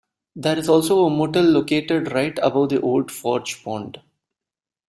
[0.35, 4.01] There is also a motel located right above the Old Forge Pond.